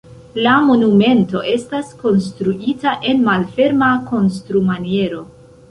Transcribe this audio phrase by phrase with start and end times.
[0.45, 5.25] La monumento estas konstruita en malferma konstrumaniero.